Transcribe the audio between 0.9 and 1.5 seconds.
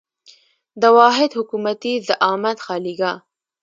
واحد